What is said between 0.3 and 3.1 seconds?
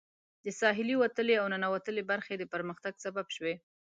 د ساحلي وتلې او ننوتلې برخې د پرمختګ